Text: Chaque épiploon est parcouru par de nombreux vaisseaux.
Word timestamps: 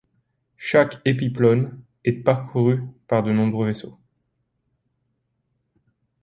Chaque 0.57 0.99
épiploon 1.05 1.79
est 2.03 2.23
parcouru 2.23 2.81
par 3.07 3.21
de 3.21 3.31
nombreux 3.31 3.67
vaisseaux. 3.67 3.99